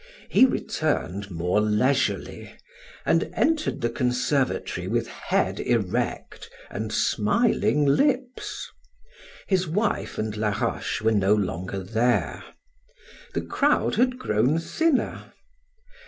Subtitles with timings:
[0.29, 2.51] He returned more leisurely,
[3.05, 8.67] and entered the conservatory with head erect and smiling lips.
[9.45, 12.43] His wife and Laroche were no longer there.
[13.35, 15.33] The crowd had grown thinner.